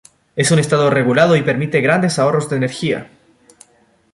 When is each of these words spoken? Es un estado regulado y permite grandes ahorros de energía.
Es 0.35 0.49
un 0.49 0.57
estado 0.57 0.89
regulado 0.89 1.35
y 1.35 1.43
permite 1.43 1.79
grandes 1.79 2.17
ahorros 2.17 2.49
de 2.49 2.55
energía. 2.57 3.07